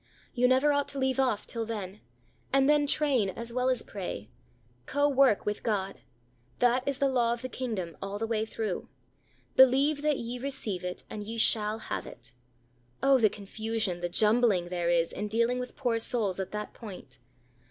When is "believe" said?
9.55-10.01